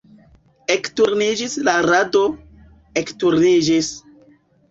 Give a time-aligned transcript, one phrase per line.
[0.75, 2.23] Ekturniĝis la rado,
[3.03, 3.93] ekturniĝis!